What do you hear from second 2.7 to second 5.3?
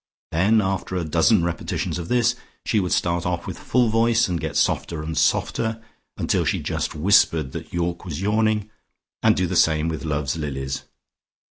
would start off with full voice, and get softer and